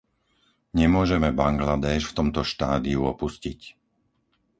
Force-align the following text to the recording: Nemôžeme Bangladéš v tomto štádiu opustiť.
Nemôžeme 0.79 1.29
Bangladéš 1.41 2.03
v 2.09 2.15
tomto 2.19 2.41
štádiu 2.51 2.99
opustiť. 3.13 3.59